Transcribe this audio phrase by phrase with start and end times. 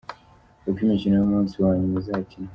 [0.69, 2.49] Uko imikino y’umunsi wa nyuma izakinwa:.